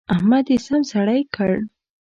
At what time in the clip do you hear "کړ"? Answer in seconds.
1.35-1.51